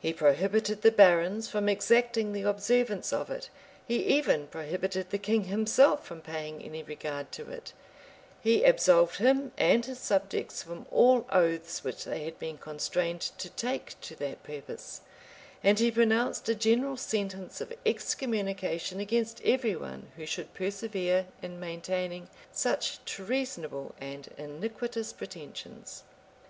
[0.00, 3.48] He prohibited the barons from exacting the observance of it:
[3.88, 7.72] he even prohibited the king himself from paying any regard to it:
[8.42, 13.48] he absolved him and his subjects from all oaths which they had been constrained to
[13.48, 15.00] take to that purpose;
[15.64, 21.58] and he pronounced a general sentence of excommunication against every one who should persevere in
[21.58, 26.02] maintaining such treasonable and iniquitous pretensions.